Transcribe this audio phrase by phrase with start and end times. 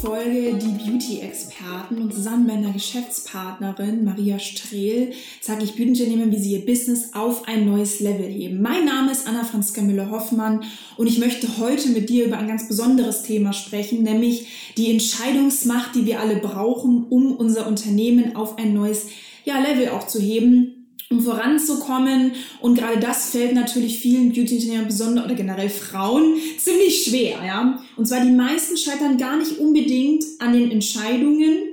[0.00, 6.52] Folge Die Beauty-Experten und zusammen mit meiner Geschäftspartnerin Maria Strehl zeige ich Beauty-Unternehmen, wie sie
[6.54, 8.62] ihr Business auf ein neues Level heben.
[8.62, 10.64] Mein Name ist Anna Franziska Müller-Hoffmann
[10.96, 14.46] und ich möchte heute mit dir über ein ganz besonderes Thema sprechen, nämlich
[14.78, 19.08] die Entscheidungsmacht, die wir alle brauchen, um unser Unternehmen auf ein neues
[19.44, 20.79] ja, Level auch zu heben
[21.10, 22.32] um voranzukommen.
[22.60, 27.44] Und gerade das fällt natürlich vielen Beauty-Unternehmern, besonders oder generell Frauen, ziemlich schwer.
[27.44, 27.82] Ja?
[27.96, 31.64] Und zwar die meisten scheitern gar nicht unbedingt an den Entscheidungen,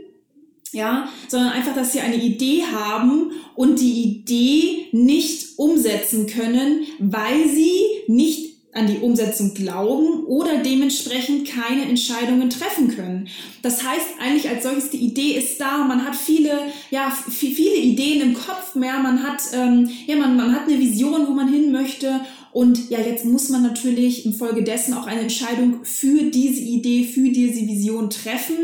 [0.74, 7.48] ja, sondern einfach, dass sie eine Idee haben und die Idee nicht umsetzen können, weil
[7.48, 13.28] sie nicht an die Umsetzung glauben oder dementsprechend keine Entscheidungen treffen können.
[13.64, 16.52] Das heißt eigentlich als solches, die Idee ist da, man hat viele,
[16.92, 21.28] ja, viele Ideen im Kopf mehr, man hat, ähm, ja, man, man hat eine Vision,
[21.28, 22.22] wo man hin möchte
[22.58, 27.68] und ja, jetzt muss man natürlich infolgedessen auch eine Entscheidung für diese Idee, für diese
[27.68, 28.56] Vision treffen,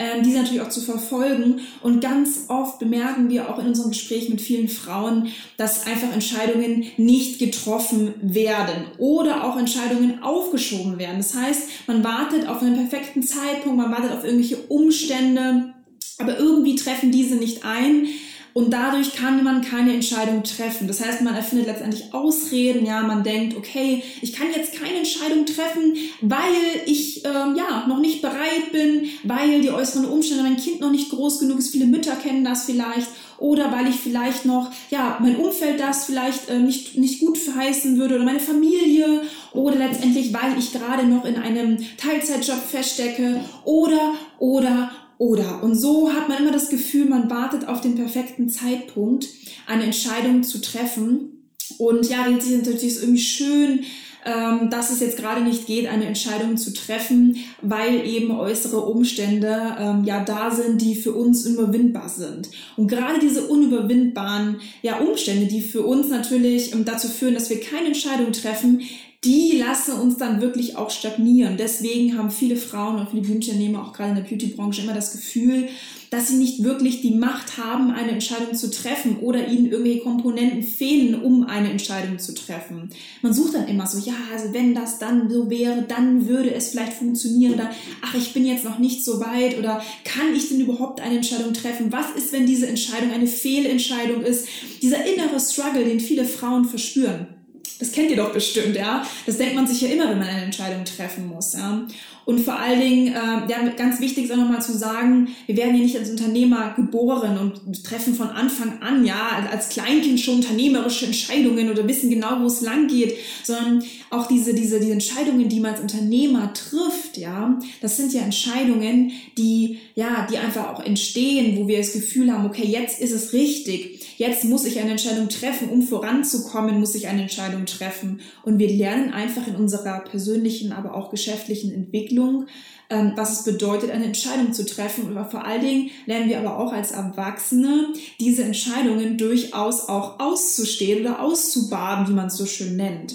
[0.00, 1.60] ähm, diese natürlich auch zu verfolgen.
[1.80, 6.86] Und ganz oft bemerken wir auch in unserem Gespräch mit vielen Frauen, dass einfach Entscheidungen
[6.96, 11.18] nicht getroffen werden oder auch Entscheidungen aufgeschoben werden.
[11.18, 15.72] Das heißt, man wartet auf einen perfekten Zeitpunkt, man wartet auf irgendwelche Umstände,
[16.18, 18.08] aber irgendwie treffen diese nicht ein.
[18.56, 20.88] Und dadurch kann man keine Entscheidung treffen.
[20.88, 22.86] Das heißt, man erfindet letztendlich Ausreden.
[22.86, 26.40] Ja, man denkt, okay, ich kann jetzt keine Entscheidung treffen, weil
[26.86, 31.10] ich ähm, ja noch nicht bereit bin, weil die äußeren Umstände, mein Kind noch nicht
[31.10, 31.72] groß genug ist.
[31.72, 33.08] Viele Mütter kennen das vielleicht.
[33.36, 37.98] Oder weil ich vielleicht noch, ja, mein Umfeld das vielleicht äh, nicht, nicht gut verheißen
[37.98, 39.20] würde oder meine Familie
[39.52, 45.62] oder letztendlich, weil ich gerade noch in einem Teilzeitjob feststecke oder, oder, oder.
[45.62, 49.28] Und so hat man immer das Gefühl, man wartet auf den perfekten Zeitpunkt,
[49.66, 51.48] eine Entscheidung zu treffen.
[51.78, 53.80] Und ja, jetzt ist natürlich irgendwie schön,
[54.26, 59.76] ähm, dass es jetzt gerade nicht geht, eine Entscheidung zu treffen, weil eben äußere Umstände
[59.78, 62.50] ähm, ja da sind, die für uns unüberwindbar sind.
[62.76, 67.60] Und gerade diese unüberwindbaren ja, Umstände, die für uns natürlich ähm, dazu führen, dass wir
[67.60, 68.82] keine Entscheidung treffen,
[69.24, 71.56] die lassen uns dann wirklich auch stagnieren.
[71.56, 75.68] Deswegen haben viele Frauen und viele Beauty-Unternehmer, auch gerade in der Beauty-Branche, immer das Gefühl,
[76.10, 80.62] dass sie nicht wirklich die Macht haben, eine Entscheidung zu treffen oder ihnen irgendwelche Komponenten
[80.62, 82.90] fehlen, um eine Entscheidung zu treffen.
[83.22, 86.68] Man sucht dann immer so, ja, also wenn das dann so wäre, dann würde es
[86.68, 87.70] vielleicht funktionieren oder
[88.02, 91.52] ach, ich bin jetzt noch nicht so weit oder kann ich denn überhaupt eine Entscheidung
[91.52, 91.90] treffen?
[91.90, 94.46] Was ist, wenn diese Entscheidung eine Fehlentscheidung ist?
[94.82, 97.35] Dieser innere Struggle, den viele Frauen verspüren.
[97.78, 99.06] Das kennt ihr doch bestimmt, ja.
[99.26, 101.86] Das denkt man sich ja immer, wenn man eine Entscheidung treffen muss, ja.
[102.24, 105.76] Und vor allen Dingen, äh, ja, ganz wichtig ist auch nochmal zu sagen, wir werden
[105.76, 111.06] ja nicht als Unternehmer geboren und treffen von Anfang an, ja, als Kleinkind schon unternehmerische
[111.06, 115.60] Entscheidungen oder wissen genau, wo es lang geht, sondern auch diese, diese, diese Entscheidungen, die
[115.60, 121.56] man als Unternehmer trifft, ja, das sind ja Entscheidungen, die, ja, die einfach auch entstehen,
[121.56, 125.28] wo wir das Gefühl haben, okay, jetzt ist es richtig, jetzt muss ich eine Entscheidung
[125.28, 128.20] treffen, um voranzukommen, muss ich eine Entscheidung treffen.
[128.44, 132.46] Und wir lernen einfach in unserer persönlichen, aber auch geschäftlichen Entwicklung,
[132.88, 135.04] ähm, was es bedeutet, eine Entscheidung zu treffen.
[135.16, 137.88] Und vor allen Dingen lernen wir aber auch als Erwachsene,
[138.20, 143.14] diese Entscheidungen durchaus auch auszustehen oder auszubaden, wie man es so schön nennt.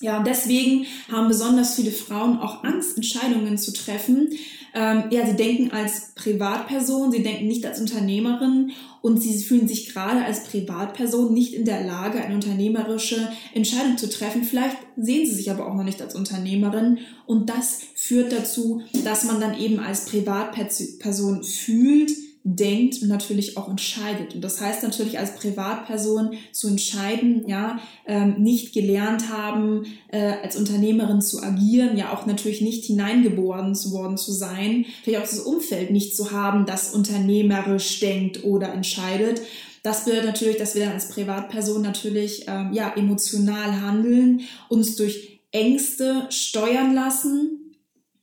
[0.00, 4.28] Ja, deswegen haben besonders viele Frauen auch Angst, Entscheidungen zu treffen.
[4.74, 9.90] Ähm, ja, sie denken als Privatperson, sie denken nicht als Unternehmerin und sie fühlen sich
[9.90, 14.44] gerade als Privatperson nicht in der Lage, eine unternehmerische Entscheidung zu treffen.
[14.44, 19.24] Vielleicht sehen sie sich aber auch noch nicht als Unternehmerin und das führt dazu, dass
[19.24, 22.10] man dann eben als Privatperson fühlt,
[22.48, 24.36] denkt und natürlich auch entscheidet.
[24.36, 30.56] Und das heißt natürlich als Privatperson zu entscheiden, ja, ähm, nicht gelernt haben, äh, als
[30.56, 35.40] Unternehmerin zu agieren, ja auch natürlich nicht hineingeboren zu worden zu sein, vielleicht auch das
[35.40, 39.40] Umfeld nicht zu haben, das unternehmerisch denkt oder entscheidet.
[39.82, 45.40] Das bedeutet natürlich, dass wir dann als Privatperson natürlich ähm, ja emotional handeln, uns durch
[45.50, 47.74] Ängste steuern lassen,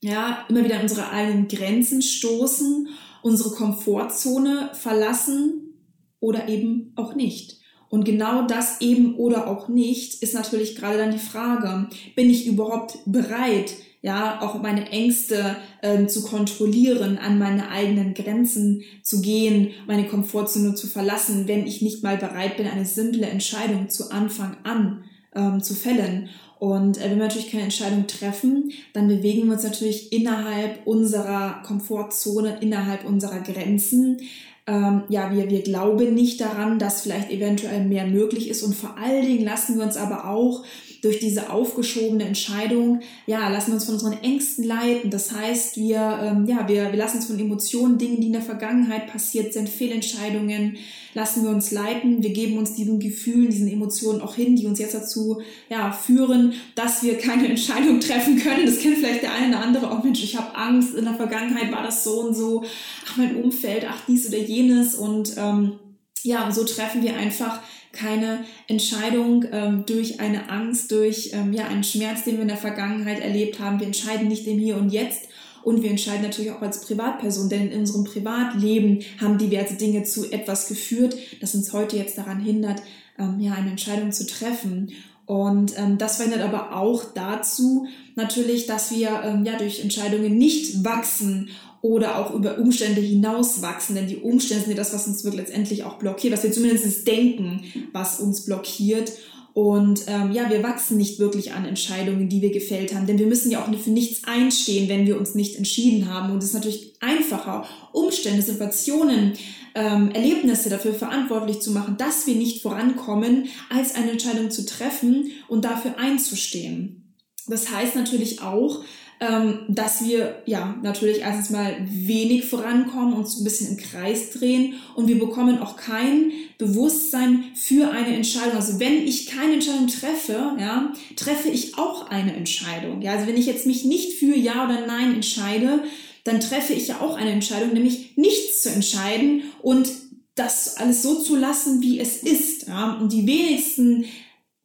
[0.02, 2.88] ja immer wieder an unsere eigenen Grenzen stoßen
[3.24, 5.74] unsere Komfortzone verlassen
[6.20, 7.60] oder eben auch nicht.
[7.90, 12.48] Und genau das eben oder auch nicht ist natürlich gerade dann die Frage, bin ich
[12.48, 19.72] überhaupt bereit, ja, auch meine Ängste ähm, zu kontrollieren, an meine eigenen Grenzen zu gehen,
[19.88, 24.58] meine Komfortzone zu verlassen, wenn ich nicht mal bereit bin, eine simple Entscheidung zu Anfang
[24.64, 25.06] an
[25.36, 26.30] ähm, zu fällen.
[26.60, 31.62] Und äh, wenn wir natürlich keine Entscheidung treffen, dann bewegen wir uns natürlich innerhalb unserer
[31.66, 34.20] Komfortzone, innerhalb unserer Grenzen
[34.66, 38.98] ähm, ja, wir, wir glauben nicht daran, dass vielleicht eventuell mehr möglich ist und vor
[38.98, 40.64] allen Dingen lassen wir uns aber auch
[41.04, 45.10] durch diese aufgeschobene Entscheidung, ja, lassen wir uns von unseren Ängsten leiten.
[45.10, 48.42] Das heißt, wir, ähm, ja, wir, wir lassen uns von Emotionen, Dingen, die in der
[48.42, 50.78] Vergangenheit passiert sind, Fehlentscheidungen,
[51.14, 52.24] lassen wir uns leiten.
[52.24, 56.54] Wir geben uns diesen Gefühlen, diesen Emotionen auch hin, die uns jetzt dazu, ja, führen,
[56.76, 58.66] dass wir keine Entscheidung treffen können.
[58.66, 61.70] Das kennt vielleicht der eine oder andere, oh Mensch, ich habe Angst, in der Vergangenheit
[61.74, 62.64] war das so und so,
[63.06, 65.74] ach, mein Umfeld, ach, dies oder jenes und, ähm,
[66.22, 67.60] ja, und so treffen wir einfach
[67.94, 72.58] keine Entscheidung ähm, durch eine Angst, durch ähm, ja, einen Schmerz, den wir in der
[72.58, 73.80] Vergangenheit erlebt haben.
[73.80, 75.30] Wir entscheiden nicht im Hier und Jetzt.
[75.64, 80.30] Und wir entscheiden natürlich auch als Privatperson, denn in unserem Privatleben haben diverse Dinge zu
[80.30, 82.82] etwas geführt, das uns heute jetzt daran hindert,
[83.18, 84.92] ähm, ja, eine Entscheidung zu treffen.
[85.26, 90.84] Und ähm, das verändert aber auch dazu natürlich, dass wir ähm, ja durch Entscheidungen nicht
[90.84, 91.50] wachsen
[91.84, 95.84] oder auch über Umstände hinauswachsen, denn die Umstände sind ja das, was uns wird letztendlich
[95.84, 99.12] auch blockiert, was wir zumindest denken, was uns blockiert.
[99.54, 103.28] Und ähm, ja, wir wachsen nicht wirklich an Entscheidungen, die wir gefällt haben, denn wir
[103.28, 106.32] müssen ja auch für nichts einstehen, wenn wir uns nicht entschieden haben.
[106.32, 109.34] Und es ist natürlich einfacher, Umstände, Situationen,
[109.76, 115.32] ähm, Erlebnisse dafür verantwortlich zu machen, dass wir nicht vorankommen, als eine Entscheidung zu treffen
[115.50, 117.14] und dafür einzustehen.
[117.48, 118.86] Das heißt natürlich auch,
[119.24, 124.32] ähm, dass wir ja natürlich erstens mal wenig vorankommen und so ein bisschen im Kreis
[124.32, 128.56] drehen und wir bekommen auch kein Bewusstsein für eine Entscheidung.
[128.56, 133.02] Also wenn ich keine Entscheidung treffe, ja, treffe ich auch eine Entscheidung.
[133.02, 135.84] Ja, also wenn ich jetzt mich nicht für Ja oder Nein entscheide,
[136.26, 139.90] dann treffe ich ja auch eine Entscheidung, nämlich nichts zu entscheiden und
[140.36, 142.68] das alles so zu lassen, wie es ist.
[142.68, 142.94] Ja?
[142.94, 144.06] Und die wenigsten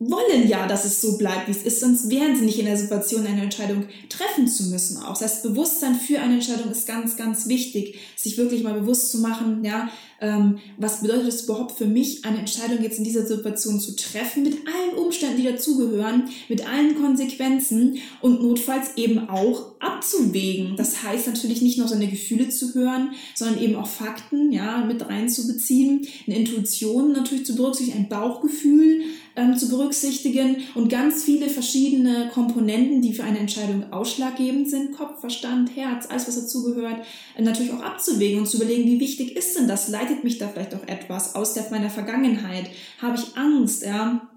[0.00, 2.76] wollen ja, dass es so bleibt, wie es ist, sonst wären sie nicht in der
[2.76, 5.02] Situation, eine Entscheidung treffen zu müssen.
[5.02, 9.18] Auch das Bewusstsein für eine Entscheidung ist ganz, ganz wichtig, sich wirklich mal bewusst zu
[9.18, 9.90] machen, ja,
[10.20, 14.42] ähm, was bedeutet es überhaupt für mich, eine Entscheidung jetzt in dieser Situation zu treffen,
[14.44, 20.76] mit allen Umständen, die dazugehören, mit allen Konsequenzen und notfalls eben auch abzuwägen.
[20.76, 25.08] Das heißt natürlich nicht nur seine Gefühle zu hören, sondern eben auch Fakten, ja, mit
[25.08, 29.02] reinzubeziehen, eine Intuition natürlich zu berücksichtigen, ein Bauchgefühl,
[29.38, 35.20] ähm, zu berücksichtigen und ganz viele verschiedene Komponenten, die für eine Entscheidung ausschlaggebend sind, Kopf,
[35.20, 37.06] Verstand, Herz, alles was dazugehört,
[37.36, 39.88] äh, natürlich auch abzuwägen und zu überlegen, wie wichtig ist denn das?
[39.88, 42.68] Leitet mich da vielleicht auch etwas aus der, meiner Vergangenheit?
[43.00, 43.84] Habe ich Angst?
[43.84, 44.27] Ja?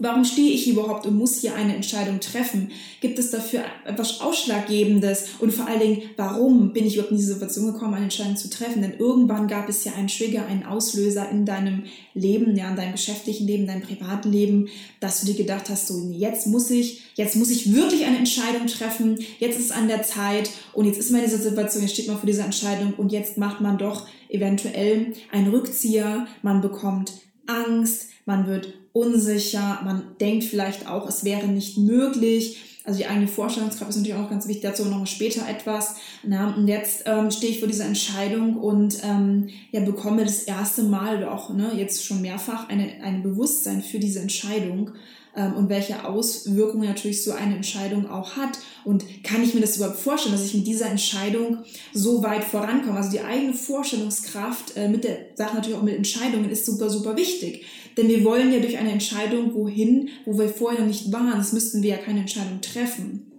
[0.00, 2.72] Warum stehe ich überhaupt und muss hier eine Entscheidung treffen?
[3.00, 5.26] Gibt es dafür etwas Ausschlaggebendes?
[5.38, 8.50] Und vor allen Dingen, warum bin ich überhaupt in diese Situation gekommen, eine Entscheidung zu
[8.50, 8.82] treffen?
[8.82, 12.92] Denn irgendwann gab es ja einen Trigger, einen Auslöser in deinem Leben, ja, in deinem
[12.92, 14.68] geschäftlichen Leben, deinem privaten Leben,
[14.98, 18.66] dass du dir gedacht hast, so, jetzt muss ich, jetzt muss ich wirklich eine Entscheidung
[18.66, 19.20] treffen.
[19.38, 22.08] Jetzt ist es an der Zeit und jetzt ist man in dieser Situation, jetzt steht
[22.08, 26.26] man vor dieser Entscheidung und jetzt macht man doch eventuell einen Rückzieher.
[26.42, 27.12] Man bekommt
[27.46, 32.58] Angst, man wird unsicher, man denkt vielleicht auch, es wäre nicht möglich.
[32.84, 35.96] Also die eigene Vorstellungskraft ist natürlich auch ganz wichtig, dazu noch später etwas.
[36.22, 40.82] Na, und jetzt ähm, stehe ich vor dieser Entscheidung und ähm, ja, bekomme das erste
[40.82, 44.92] Mal oder auch ne, jetzt schon mehrfach eine, ein Bewusstsein für diese Entscheidung
[45.34, 48.58] ähm, und welche Auswirkungen natürlich so eine Entscheidung auch hat.
[48.84, 51.58] Und kann ich mir das überhaupt vorstellen, dass ich mit dieser Entscheidung
[51.92, 52.98] so weit vorankomme?
[52.98, 57.16] Also die eigene Vorstellungskraft äh, mit der Sache natürlich auch mit Entscheidungen ist super, super
[57.16, 57.64] wichtig.
[57.96, 61.52] Denn wir wollen ja durch eine Entscheidung wohin, wo wir vorher noch nicht waren, das
[61.52, 63.30] müssten wir ja keine Entscheidung treffen.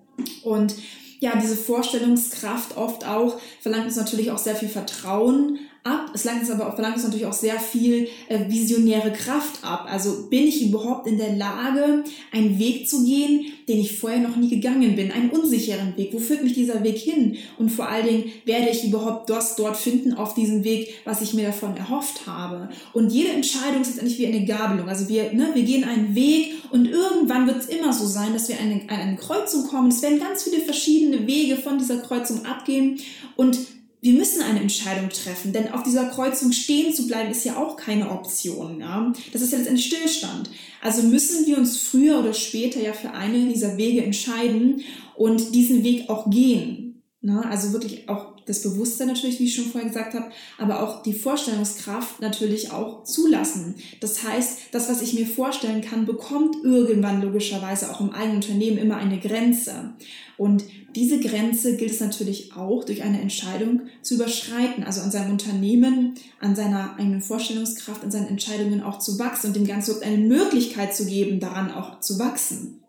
[0.44, 0.76] Und
[1.20, 6.12] ja, diese Vorstellungskraft oft auch verlangt uns natürlich auch sehr viel Vertrauen ab.
[6.14, 9.88] Es verlangt aber auch, verlangt uns natürlich auch sehr viel äh, visionäre Kraft ab.
[9.90, 14.36] Also bin ich überhaupt in der Lage, einen Weg zu gehen, den ich vorher noch
[14.36, 16.10] nie gegangen bin, einen unsicheren Weg.
[16.12, 17.38] Wo führt mich dieser Weg hin?
[17.58, 21.34] Und vor allen Dingen werde ich überhaupt das dort finden auf diesem Weg, was ich
[21.34, 22.70] mir davon erhofft habe.
[22.94, 24.90] Und jede Entscheidung ist eigentlich wie eine Gabelung.
[24.90, 28.50] Also wir, ne, wir gehen einen Weg und irgendwann wird es immer so sein, dass
[28.50, 29.90] wir an eine, eine Kreuzung kommen.
[29.90, 33.00] Es werden ganz viele verschiedene Wege von dieser Kreuzung abgehen
[33.36, 33.58] und
[34.06, 37.76] wir müssen eine Entscheidung treffen, denn auf dieser Kreuzung stehen zu bleiben ist ja auch
[37.76, 38.80] keine Option.
[38.80, 39.12] Ja?
[39.34, 40.52] Das ist ja letztendlich Stillstand.
[40.80, 44.82] Also müssen wir uns früher oder später ja für einen dieser Wege entscheiden
[45.16, 47.02] und diesen Weg auch gehen.
[47.22, 47.44] Ne?
[47.50, 51.14] Also wirklich auch das Bewusstsein natürlich, wie ich schon vorher gesagt habe, aber auch die
[51.14, 53.74] Vorstellungskraft natürlich auch zulassen.
[54.02, 58.78] Das heißt, das, was ich mir vorstellen kann, bekommt irgendwann logischerweise auch im eigenen Unternehmen
[58.78, 59.96] immer eine Grenze.
[60.38, 65.32] Und diese Grenze gilt es natürlich auch durch eine Entscheidung zu überschreiten, also an seinem
[65.32, 70.18] Unternehmen, an seiner eigenen Vorstellungskraft, an seinen Entscheidungen auch zu wachsen und dem Ganzen eine
[70.18, 72.82] Möglichkeit zu geben, daran auch zu wachsen.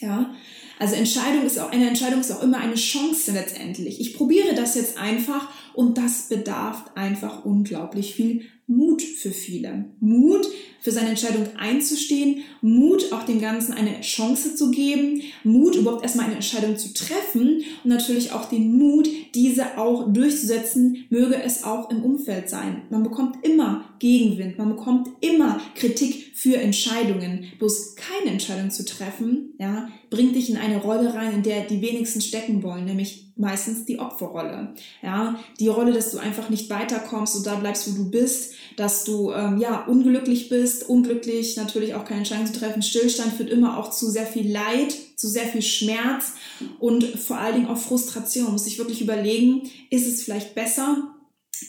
[0.00, 0.32] Ja,
[0.78, 4.00] also Entscheidung ist auch, eine Entscheidung ist auch immer eine Chance letztendlich.
[4.00, 9.86] Ich probiere das jetzt einfach und das bedarf einfach unglaublich viel Mut für viele.
[9.98, 10.46] Mut,
[10.80, 16.26] für seine Entscheidung einzustehen, Mut, auch dem Ganzen eine Chance zu geben, Mut, überhaupt erstmal
[16.26, 21.90] eine Entscheidung zu treffen und natürlich auch den Mut, diese auch durchzusetzen, möge es auch
[21.90, 22.82] im Umfeld sein.
[22.90, 27.46] Man bekommt immer Gegenwind, man bekommt immer Kritik für Entscheidungen.
[27.58, 31.80] Bloß keine Entscheidung zu treffen, ja, bringt dich in eine Rolle rein, in der die
[31.80, 34.74] wenigsten stecken wollen, nämlich meistens die Opferrolle.
[35.02, 39.04] Ja, die Rolle, dass du einfach nicht weiterkommst und da bleibst, wo du bist, dass
[39.04, 42.82] du ähm, ja unglücklich bist, unglücklich natürlich auch keine Entscheidung zu treffen.
[42.82, 46.32] Stillstand führt immer auch zu sehr viel Leid, zu sehr viel Schmerz
[46.78, 48.44] und vor allen Dingen auch Frustration.
[48.44, 51.14] Man muss sich wirklich überlegen, ist es vielleicht besser,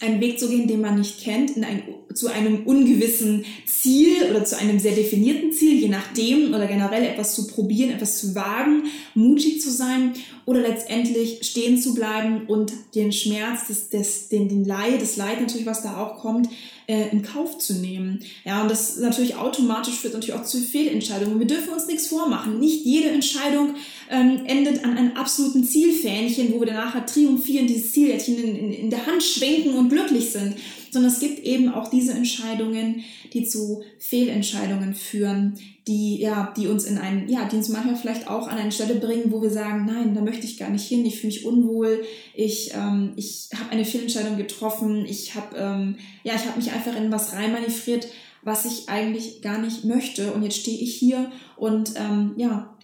[0.01, 1.83] einen Weg zu gehen, den man nicht kennt, in ein,
[2.13, 7.33] zu einem ungewissen Ziel oder zu einem sehr definierten Ziel, je nachdem, oder generell etwas
[7.33, 8.83] zu probieren, etwas zu wagen,
[9.15, 10.13] mutig zu sein
[10.49, 15.39] oder letztendlich stehen zu bleiben und den Schmerz, des, des, den, den Leid, das Leid
[15.39, 16.49] natürlich, was da auch kommt,
[16.87, 18.23] äh, in Kauf zu nehmen.
[18.45, 21.37] Ja, und das natürlich automatisch führt natürlich auch zu Fehlentscheidungen.
[21.37, 22.59] Wir dürfen uns nichts vormachen.
[22.59, 23.75] Nicht jede Entscheidung
[24.09, 28.89] ähm, endet an einem absoluten Zielfähnchen, wo wir danach triumphieren, dieses Zielhähnchen in, in, in
[28.89, 30.55] der Hand schwenken und glücklich sind.
[30.91, 33.03] Sondern es gibt eben auch diese Entscheidungen,
[33.33, 38.27] die zu Fehlentscheidungen führen, die, ja, die uns in einen, ja, die uns manchmal vielleicht
[38.27, 41.05] auch an eine Stelle bringen, wo wir sagen, nein, da möchte ich gar nicht hin,
[41.05, 42.03] ich fühle mich unwohl,
[42.35, 46.95] ich, ähm, ich habe eine Fehlentscheidung getroffen, ich habe, ähm, ja, ich habe mich einfach
[46.95, 48.07] in was reinmanövriert,
[48.43, 50.31] was ich eigentlich gar nicht möchte.
[50.33, 52.75] Und jetzt stehe ich hier und ähm, ja,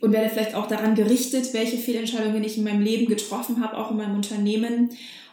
[0.00, 3.90] und werde vielleicht auch daran gerichtet, welche Fehlentscheidungen ich in meinem Leben getroffen habe, auch
[3.90, 4.90] in meinem Unternehmen.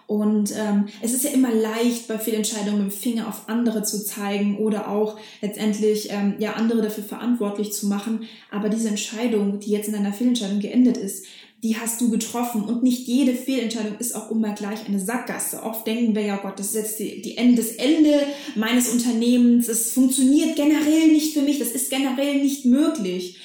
[0.08, 4.04] Und ähm, es ist ja immer leicht, bei Fehlentscheidungen mit dem Finger auf andere zu
[4.04, 8.28] zeigen oder auch letztendlich ähm, ja andere dafür verantwortlich zu machen.
[8.52, 11.26] Aber diese Entscheidung, die jetzt in einer Fehlentscheidung geendet ist,
[11.64, 12.64] die hast du getroffen.
[12.66, 15.64] Und nicht jede Fehlentscheidung ist auch immer gleich eine Sackgasse.
[15.64, 18.20] Oft denken wir ja, Gott, das ist jetzt die, die Ende, das Ende
[18.56, 19.70] meines Unternehmens.
[19.70, 21.60] Es funktioniert generell nicht für mich.
[21.60, 23.38] Das ist generell nicht möglich.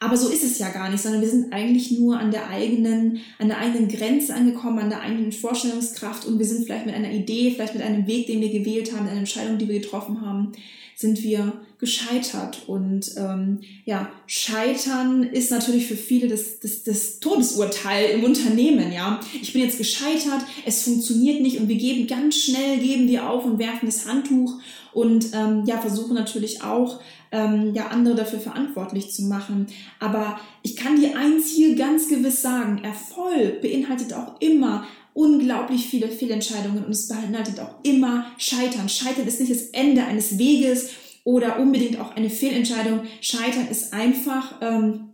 [0.00, 3.20] Aber so ist es ja gar nicht, sondern wir sind eigentlich nur an der eigenen,
[3.38, 7.10] an der eigenen Grenze angekommen, an der eigenen Vorstellungskraft und wir sind vielleicht mit einer
[7.10, 10.52] Idee, vielleicht mit einem Weg, den wir gewählt haben, einer Entscheidung, die wir getroffen haben,
[10.94, 12.62] sind wir gescheitert.
[12.66, 18.92] Und ähm, ja, Scheitern ist natürlich für viele das, das, das Todesurteil im Unternehmen.
[18.92, 23.30] Ja, ich bin jetzt gescheitert, es funktioniert nicht und wir geben ganz schnell, geben wir
[23.30, 24.60] auf und werfen das Handtuch
[24.92, 27.00] und ähm, ja, versuchen natürlich auch
[27.32, 29.66] ähm, ja andere dafür verantwortlich zu machen.
[30.00, 36.08] Aber ich kann dir eins hier ganz gewiss sagen, Erfolg beinhaltet auch immer unglaublich viele
[36.08, 38.88] Fehlentscheidungen und es beinhaltet auch immer Scheitern.
[38.88, 40.90] Scheitern ist nicht das Ende eines Weges
[41.24, 43.00] oder unbedingt auch eine Fehlentscheidung.
[43.20, 45.10] Scheitern ist einfach ähm,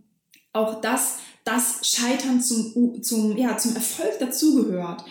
[0.53, 5.05] auch das, dass Scheitern zum, zum, ja, zum Erfolg dazugehört.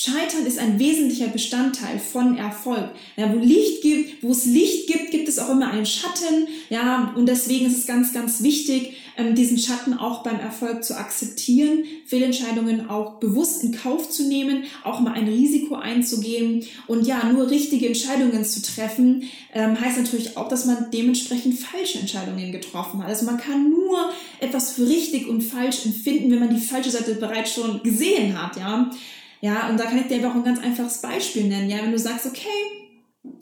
[0.00, 2.90] Scheitern ist ein wesentlicher Bestandteil von Erfolg.
[3.16, 6.46] Ja, wo Licht gibt, wo es Licht gibt, gibt es auch immer einen Schatten.
[6.70, 10.96] Ja, und deswegen ist es ganz, ganz wichtig, ähm, diesen Schatten auch beim Erfolg zu
[10.96, 17.32] akzeptieren, Fehlentscheidungen auch bewusst in Kauf zu nehmen, auch mal ein Risiko einzugehen und ja,
[17.32, 23.02] nur richtige Entscheidungen zu treffen, ähm, heißt natürlich auch, dass man dementsprechend falsche Entscheidungen getroffen
[23.02, 23.08] hat.
[23.08, 27.16] Also man kann nur etwas für richtig und falsch empfinden, wenn man die falsche Seite
[27.16, 28.92] bereits schon gesehen hat, ja.
[29.40, 31.70] Ja, und da kann ich dir einfach ein ganz einfaches Beispiel nennen.
[31.70, 32.48] Ja, wenn du sagst, okay,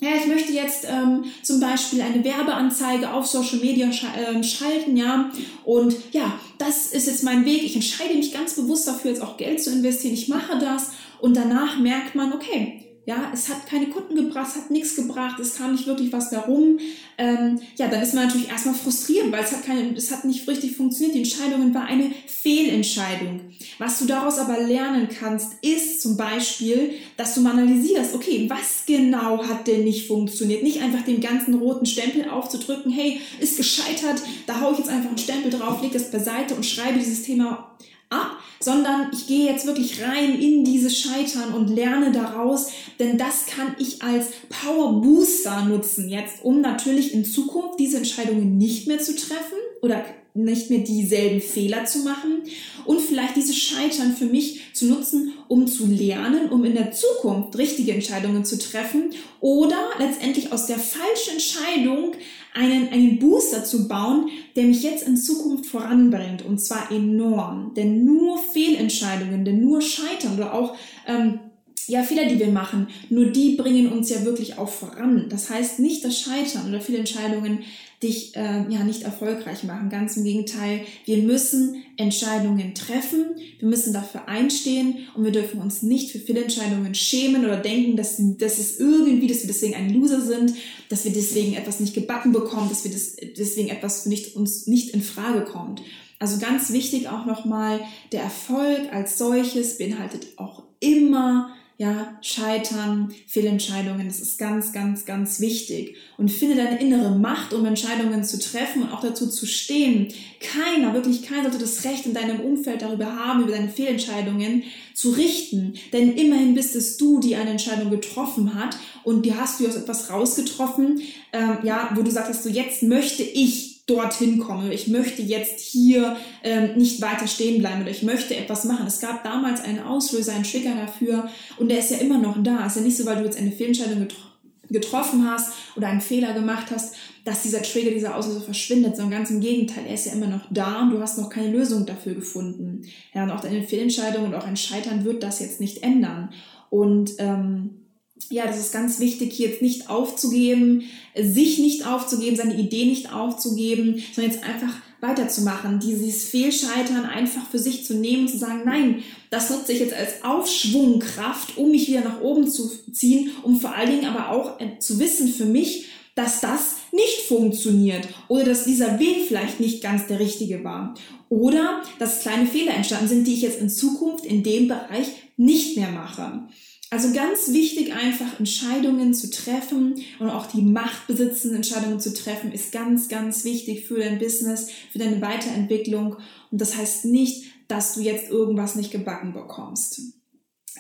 [0.01, 4.97] ja, ich möchte jetzt ähm, zum Beispiel eine Werbeanzeige auf Social Media sch äh, schalten,
[4.97, 5.31] ja,
[5.65, 7.63] und ja, das ist jetzt mein Weg.
[7.63, 10.15] Ich entscheide mich ganz bewusst dafür, jetzt auch Geld zu investieren.
[10.15, 14.57] Ich mache das und danach merkt man, okay, ja, es hat keine Kunden gebracht, es
[14.57, 16.81] hat nichts gebracht, es kam nicht wirklich was darum.
[17.17, 20.49] Ähm, ja, dann ist man natürlich erstmal frustriert, weil es hat, keine, es hat nicht
[20.49, 21.15] richtig funktioniert.
[21.15, 23.43] Die Entscheidung war eine Fehlentscheidung.
[23.79, 28.85] Was du daraus aber lernen kannst, ist zum Beispiel, dass du mal analysierst, okay, was
[28.87, 30.65] genau hat denn nicht funktioniert?
[30.65, 35.11] Nicht einfach den ganzen roten Stempel aufzudrücken, hey, ist gescheitert, da haue ich jetzt einfach
[35.11, 37.77] einen Stempel drauf, lege das beiseite und schreibe dieses Thema
[38.11, 43.47] ab, sondern ich gehe jetzt wirklich rein in dieses Scheitern und lerne daraus, denn das
[43.47, 48.99] kann ich als Power Booster nutzen jetzt, um natürlich in Zukunft diese Entscheidungen nicht mehr
[48.99, 50.05] zu treffen oder
[50.37, 52.43] nicht mehr dieselben Fehler zu machen
[52.85, 57.57] und vielleicht dieses Scheitern für mich zu nutzen, um zu lernen, um in der Zukunft
[57.57, 59.11] richtige Entscheidungen zu treffen
[59.41, 62.13] oder letztendlich aus der falschen Entscheidung
[62.57, 67.73] einen, einen Booster zu bauen, der mich jetzt in Zukunft voranbringt und zwar enorm.
[67.75, 70.75] Denn nur Fehlentscheidungen, denn nur Scheitern oder auch
[71.07, 71.41] ähm,
[71.87, 75.27] ja, Fehler, die wir machen, nur die bringen uns ja wirklich auch voran.
[75.29, 77.61] Das heißt nicht das Scheitern oder viele Entscheidungen
[78.03, 79.89] dich äh, ja nicht erfolgreich machen.
[79.89, 83.25] Ganz im Gegenteil, wir müssen Entscheidungen treffen,
[83.59, 87.97] wir müssen dafür einstehen und wir dürfen uns nicht für viele Entscheidungen schämen oder denken,
[87.97, 90.55] dass, dass es irgendwie, dass wir deswegen ein Loser sind,
[90.89, 94.91] dass wir deswegen etwas nicht gebacken bekommen, dass wir das, deswegen etwas nicht, uns nicht
[94.91, 95.83] in Frage kommt.
[96.19, 97.81] Also ganz wichtig auch nochmal,
[98.13, 105.41] der Erfolg als solches beinhaltet auch immer ja, Scheitern, Fehlentscheidungen, das ist ganz, ganz, ganz
[105.41, 105.97] wichtig.
[106.17, 110.09] Und finde deine innere Macht, um Entscheidungen zu treffen und auch dazu zu stehen.
[110.41, 114.63] Keiner, wirklich keiner sollte das Recht in deinem Umfeld darüber haben, über deine Fehlentscheidungen
[114.95, 115.75] zu richten.
[115.93, 119.77] Denn immerhin bist es du, die eine Entscheidung getroffen hat und die hast du aus
[119.77, 121.03] etwas rausgetroffen,
[121.35, 124.75] ähm, ja, wo du sagst, so jetzt möchte ich dorthin komme.
[124.75, 128.87] Ich möchte jetzt hier ähm, nicht weiter stehen bleiben oder ich möchte etwas machen.
[128.87, 132.67] Es gab damals einen Auslöser, einen Trigger dafür und der ist ja immer noch da.
[132.67, 134.27] Es ist ja nicht so, weil du jetzt eine Fehlentscheidung getro
[134.69, 139.31] getroffen hast oder einen Fehler gemacht hast, dass dieser Trigger, dieser Auslöser verschwindet, sondern ganz
[139.31, 142.15] im Gegenteil, er ist ja immer noch da und du hast noch keine Lösung dafür
[142.15, 142.83] gefunden.
[143.15, 146.31] Ja, und auch deine Fehlentscheidung und auch ein Scheitern wird das jetzt nicht ändern.
[146.69, 147.86] Und ähm,
[148.31, 153.13] ja, das ist ganz wichtig, hier jetzt nicht aufzugeben, sich nicht aufzugeben, seine Idee nicht
[153.13, 159.03] aufzugeben, sondern jetzt einfach weiterzumachen, dieses Fehlscheitern einfach für sich zu nehmen zu sagen, nein,
[159.31, 163.75] das nutze ich jetzt als Aufschwungkraft, um mich wieder nach oben zu ziehen, um vor
[163.75, 168.65] allen Dingen aber auch äh, zu wissen für mich, dass das nicht funktioniert oder dass
[168.65, 170.95] dieser Weg vielleicht nicht ganz der richtige war
[171.29, 175.77] oder dass kleine Fehler entstanden sind, die ich jetzt in Zukunft in dem Bereich nicht
[175.77, 176.49] mehr mache.
[176.97, 182.53] Also ganz wichtig, einfach Entscheidungen zu treffen und auch die Macht besitzen, Entscheidungen zu treffen,
[182.53, 186.17] ist ganz, ganz wichtig für dein Business, für deine Weiterentwicklung.
[186.51, 190.01] Und das heißt nicht, dass du jetzt irgendwas nicht gebacken bekommst.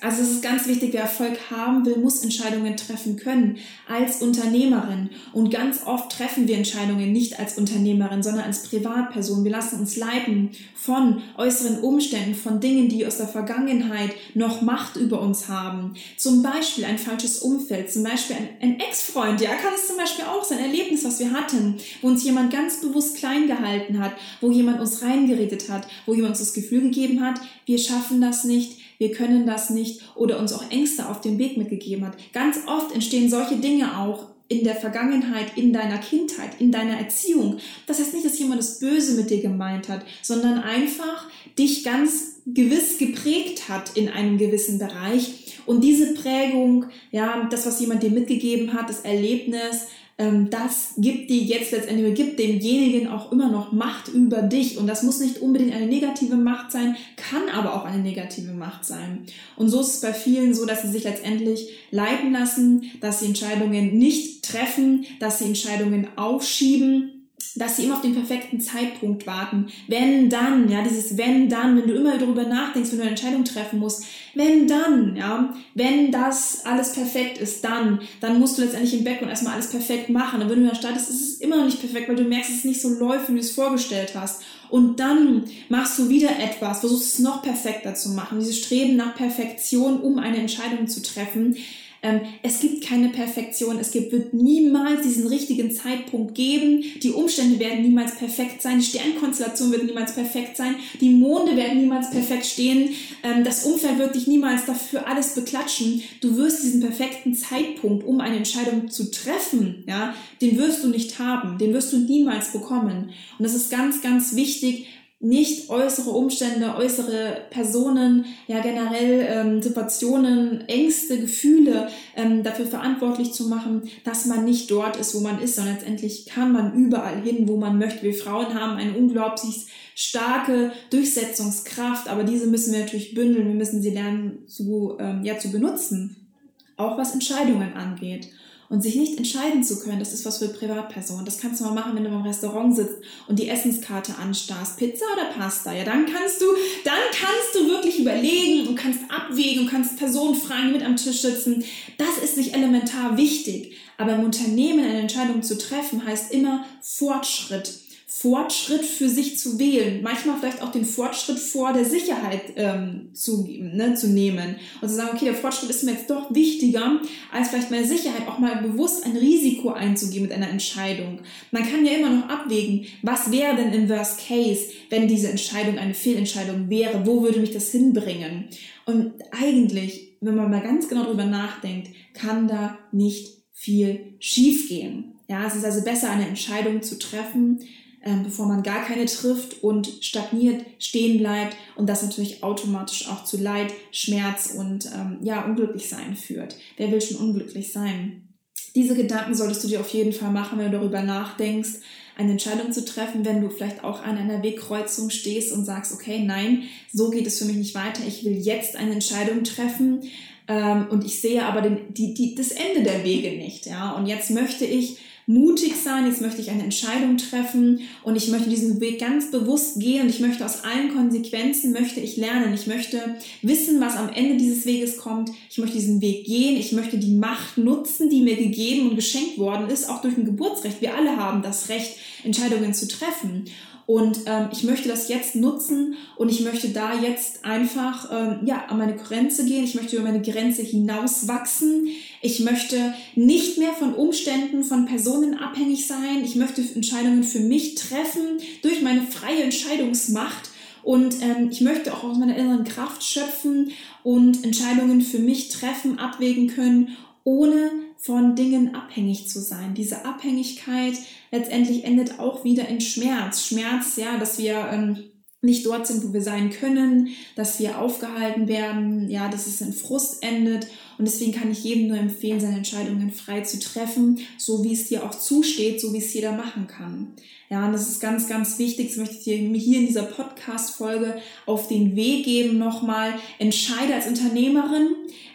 [0.02, 5.08] Also es ist ganz wichtig, wer Erfolg haben will, muss Entscheidungen treffen können als Unternehmerin.
[5.32, 9.42] Und ganz oft treffen wir Entscheidungen nicht als Unternehmerin, sondern als Privatperson.
[9.44, 14.96] Wir lassen uns leiten von äußeren Umständen, von Dingen, die aus der Vergangenheit noch Macht
[14.96, 15.94] über uns haben.
[16.18, 20.26] Zum Beispiel ein falsches Umfeld, zum Beispiel ein, ein Ex-Freund, ja, kann es zum Beispiel
[20.26, 24.12] auch sein, ein Erlebnis, was wir hatten, wo uns jemand ganz bewusst klein gehalten hat,
[24.42, 28.44] wo jemand uns reingeredet hat, wo jemand uns das Gefühl gegeben hat, wir schaffen das
[28.44, 32.16] nicht, wir können das nicht oder uns auch Ängste auf den Weg mitgegeben hat.
[32.32, 37.58] Ganz oft entstehen solche Dinge auch in der Vergangenheit, in deiner Kindheit, in deiner Erziehung.
[37.86, 41.28] Das heißt nicht, dass jemand das Böse mit dir gemeint hat, sondern einfach
[41.58, 45.58] dich ganz gewiss geprägt hat in einem gewissen Bereich.
[45.66, 49.86] Und diese Prägung, ja, das, was jemand dir mitgegeben hat, das Erlebnis,
[50.18, 54.78] das gibt dir jetzt letztendlich, gibt demjenigen auch immer noch Macht über dich.
[54.78, 58.86] Und das muss nicht unbedingt eine negative Macht sein, kann aber auch eine negative Macht
[58.86, 59.26] sein.
[59.56, 63.26] Und so ist es bei vielen so, dass sie sich letztendlich leiten lassen, dass sie
[63.26, 67.15] Entscheidungen nicht treffen, dass sie Entscheidungen aufschieben
[67.56, 69.66] dass sie immer auf den perfekten Zeitpunkt warten.
[69.88, 73.44] Wenn dann, ja, dieses wenn dann, wenn du immer darüber nachdenkst, wenn du eine Entscheidung
[73.44, 78.94] treffen musst, wenn dann, ja, wenn das alles perfekt ist, dann, dann musst du letztendlich
[78.94, 80.42] im Background erstmal alles perfekt machen.
[80.42, 82.58] Und wenn du dann startest, ist es immer noch nicht perfekt, weil du merkst, dass
[82.58, 84.42] es nicht so läuft, wie du es vorgestellt hast.
[84.68, 88.40] Und dann machst du wieder etwas, versuchst es noch perfekter zu machen.
[88.40, 91.56] Dieses Streben nach Perfektion, um eine Entscheidung zu treffen,
[92.02, 93.78] ähm, es gibt keine Perfektion.
[93.78, 96.84] Es gibt, wird niemals diesen richtigen Zeitpunkt geben.
[97.02, 98.78] Die Umstände werden niemals perfekt sein.
[98.78, 100.76] Die Sternkonstellation wird niemals perfekt sein.
[101.00, 102.90] Die Monde werden niemals perfekt stehen.
[103.22, 106.02] Ähm, das Umfeld wird dich niemals dafür alles beklatschen.
[106.20, 111.18] Du wirst diesen perfekten Zeitpunkt, um eine Entscheidung zu treffen, ja, den wirst du nicht
[111.18, 111.58] haben.
[111.58, 113.10] Den wirst du niemals bekommen.
[113.38, 114.86] Und das ist ganz, ganz wichtig,
[115.18, 123.48] nicht äußere Umstände, äußere Personen, ja generell ähm, Situationen, Ängste, Gefühle ähm, dafür verantwortlich zu
[123.48, 127.48] machen, dass man nicht dort ist, wo man ist, sondern letztendlich kann man überall hin,
[127.48, 128.02] wo man möchte.
[128.02, 133.80] Wir Frauen haben eine unglaublich starke Durchsetzungskraft, aber diese müssen wir natürlich bündeln, wir müssen
[133.80, 136.28] sie lernen zu, ähm, ja, zu benutzen,
[136.76, 138.28] auch was Entscheidungen angeht.
[138.68, 141.24] Und sich nicht entscheiden zu können, das ist was für Privatpersonen.
[141.24, 142.96] Das kannst du mal machen, wenn du im Restaurant sitzt
[143.28, 144.76] und die Essenskarte anstarrst.
[144.76, 145.72] Pizza oder Pasta?
[145.72, 146.46] Ja, dann kannst du,
[146.84, 150.96] dann kannst du wirklich überlegen und kannst abwägen und kannst Personen fragen, die mit am
[150.96, 151.64] Tisch sitzen.
[151.98, 153.76] Das ist nicht elementar wichtig.
[153.98, 157.85] Aber im Unternehmen eine Entscheidung zu treffen, heißt immer Fortschritt.
[158.18, 163.46] Fortschritt für sich zu wählen, manchmal vielleicht auch den Fortschritt vor der Sicherheit ähm, zu,
[163.46, 166.98] ne, zu nehmen und zu sagen, okay, der Fortschritt ist mir jetzt doch wichtiger,
[167.30, 171.20] als vielleicht meine Sicherheit, auch mal bewusst ein Risiko einzugehen mit einer Entscheidung.
[171.50, 175.76] Man kann ja immer noch abwägen, was wäre denn im Worst Case, wenn diese Entscheidung
[175.76, 178.46] eine Fehlentscheidung wäre, wo würde mich das hinbringen?
[178.86, 185.16] Und eigentlich, wenn man mal ganz genau darüber nachdenkt, kann da nicht viel schiefgehen.
[185.28, 187.60] Ja, es ist also besser, eine Entscheidung zu treffen,
[188.06, 193.24] ähm, bevor man gar keine trifft und stagniert, stehen bleibt und das natürlich automatisch auch
[193.24, 196.56] zu Leid, Schmerz und ähm, ja, unglücklich sein führt.
[196.76, 198.28] Wer will schon unglücklich sein?
[198.76, 201.80] Diese Gedanken solltest du dir auf jeden Fall machen, wenn du darüber nachdenkst,
[202.16, 206.20] eine Entscheidung zu treffen, wenn du vielleicht auch an einer Wegkreuzung stehst und sagst, okay,
[206.20, 210.02] nein, so geht es für mich nicht weiter, ich will jetzt eine Entscheidung treffen
[210.46, 214.06] ähm, und ich sehe aber den, die, die, das Ende der Wege nicht, ja, und
[214.06, 218.80] jetzt möchte ich mutig sein, jetzt möchte ich eine Entscheidung treffen und ich möchte diesen
[218.80, 223.16] Weg ganz bewusst gehen und ich möchte aus allen Konsequenzen, möchte ich lernen, ich möchte
[223.42, 227.16] wissen, was am Ende dieses Weges kommt, ich möchte diesen Weg gehen, ich möchte die
[227.16, 230.80] Macht nutzen, die mir gegeben und geschenkt worden ist, auch durch ein Geburtsrecht.
[230.80, 233.46] Wir alle haben das Recht, Entscheidungen zu treffen.
[233.86, 238.66] Und ähm, ich möchte das jetzt nutzen und ich möchte da jetzt einfach ähm, ja,
[238.66, 239.62] an meine Grenze gehen.
[239.62, 241.88] Ich möchte über meine Grenze hinaus wachsen.
[242.20, 246.24] Ich möchte nicht mehr von Umständen, von Personen abhängig sein.
[246.24, 250.50] Ich möchte Entscheidungen für mich treffen durch meine freie Entscheidungsmacht.
[250.82, 253.70] Und ähm, ich möchte auch aus meiner inneren Kraft schöpfen
[254.02, 257.70] und Entscheidungen für mich treffen, abwägen können, ohne
[258.06, 259.74] von Dingen abhängig zu sein.
[259.74, 260.94] Diese Abhängigkeit
[261.32, 263.44] letztendlich endet auch wieder in Schmerz.
[263.44, 265.10] Schmerz, ja, dass wir ähm,
[265.42, 269.72] nicht dort sind, wo wir sein können, dass wir aufgehalten werden, ja, dass es in
[269.72, 270.68] Frust endet.
[270.98, 274.88] Und deswegen kann ich jedem nur empfehlen, seine Entscheidungen frei zu treffen, so wie es
[274.88, 277.12] dir auch zusteht, so wie es jeder machen kann.
[277.50, 278.88] Ja, und das ist ganz, ganz wichtig.
[278.88, 283.14] Das möchte ich dir hier in dieser Podcast-Folge auf den Weg geben nochmal.
[283.38, 284.88] Entscheide als Unternehmerin,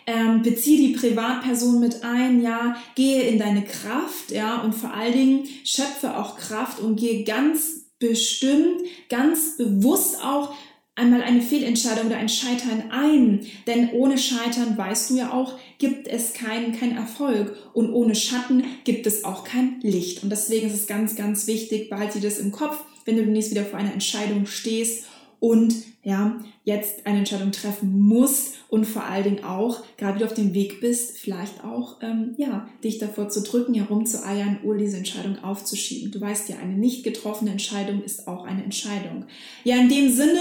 [0.08, 5.14] ähm, beziehe die Privatperson mit ein, ja, gehe in deine Kraft, ja, und vor allen
[5.14, 10.54] Dingen schöpfe auch Kraft und gehe ganz bestimmt, ganz bewusst auch
[11.02, 13.46] einmal eine Fehlentscheidung oder ein Scheitern ein.
[13.68, 17.56] Denn ohne Scheitern, weißt du ja auch, gibt es keinen kein Erfolg.
[17.74, 20.24] Und ohne Schatten gibt es auch kein Licht.
[20.24, 23.52] Und deswegen ist es ganz, ganz wichtig, behalte dir das im Kopf, wenn du demnächst
[23.52, 25.06] wieder vor einer Entscheidung stehst
[25.40, 30.26] und ja, jetzt eine Entscheidung treffen musst und vor allen Dingen auch, gerade wie du
[30.26, 34.98] auf dem Weg bist, vielleicht auch, ähm, ja, dich davor zu drücken, herumzueiern oder diese
[34.98, 36.12] Entscheidung aufzuschieben.
[36.12, 39.26] Du weißt ja, eine nicht getroffene Entscheidung ist auch eine Entscheidung.
[39.64, 40.40] Ja, in dem Sinne,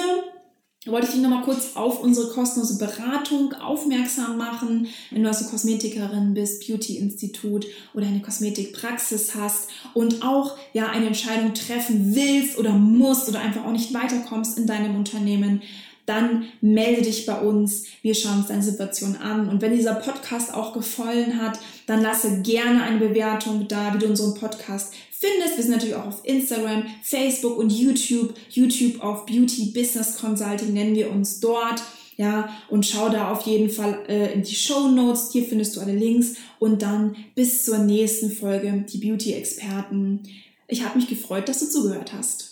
[0.86, 4.88] wollte ich dich nochmal kurz auf unsere kostenlose Beratung aufmerksam machen.
[5.10, 11.52] Wenn du also Kosmetikerin bist, Beauty-Institut oder eine Kosmetikpraxis hast und auch ja eine Entscheidung
[11.52, 15.60] treffen willst oder musst oder einfach auch nicht weiterkommst in deinem Unternehmen,
[16.10, 17.84] dann melde dich bei uns.
[18.02, 19.48] Wir schauen uns deine Situation an.
[19.48, 24.06] Und wenn dieser Podcast auch gefallen hat, dann lasse gerne eine Bewertung da, wie du
[24.06, 25.56] unseren Podcast findest.
[25.56, 28.34] Wir sind natürlich auch auf Instagram, Facebook und YouTube.
[28.50, 31.80] YouTube auf Beauty Business Consulting nennen wir uns dort.
[32.16, 35.30] Ja, und schau da auf jeden Fall äh, in die Show Notes.
[35.32, 36.34] Hier findest du alle Links.
[36.58, 40.24] Und dann bis zur nächsten Folge, die Beauty Experten.
[40.66, 42.49] Ich habe mich gefreut, dass du zugehört hast.